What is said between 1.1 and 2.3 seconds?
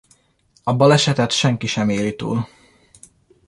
senki sem éli